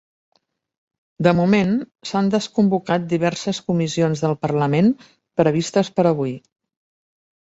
De 1.25 1.33
moment, 1.39 1.73
s’han 2.11 2.31
desconvocat 2.35 3.05
diverses 3.11 3.59
comissions 3.67 4.23
del 4.25 4.33
parlament 4.47 4.89
previstes 5.43 5.93
per 6.01 6.07
avui. 6.13 6.33